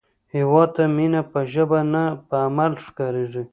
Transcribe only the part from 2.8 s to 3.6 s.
ښکارېږي